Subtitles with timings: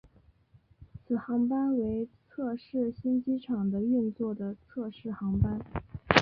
[1.05, 5.59] 此航班为测试新机场的运作的测试航班。